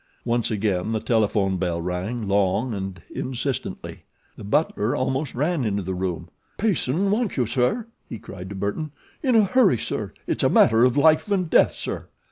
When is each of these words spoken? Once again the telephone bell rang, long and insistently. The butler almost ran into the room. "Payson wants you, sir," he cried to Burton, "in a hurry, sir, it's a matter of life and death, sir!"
Once 0.25 0.49
again 0.49 0.93
the 0.93 0.99
telephone 0.99 1.57
bell 1.57 1.79
rang, 1.79 2.27
long 2.27 2.73
and 2.73 3.03
insistently. 3.13 4.01
The 4.35 4.43
butler 4.43 4.95
almost 4.95 5.35
ran 5.35 5.63
into 5.63 5.83
the 5.83 5.93
room. 5.93 6.27
"Payson 6.57 7.11
wants 7.11 7.37
you, 7.37 7.45
sir," 7.45 7.85
he 8.09 8.17
cried 8.17 8.49
to 8.49 8.55
Burton, 8.55 8.93
"in 9.21 9.35
a 9.35 9.43
hurry, 9.43 9.77
sir, 9.77 10.11
it's 10.25 10.41
a 10.43 10.49
matter 10.49 10.85
of 10.85 10.97
life 10.97 11.29
and 11.31 11.47
death, 11.51 11.75
sir!" 11.75 12.07